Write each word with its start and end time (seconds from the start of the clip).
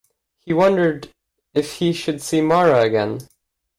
He 0.39 0.51
wondered 0.51 1.11
if 1.53 1.73
he 1.73 1.93
should 1.93 2.23
see 2.23 2.41
Mara 2.41 2.81
again. 2.81 3.19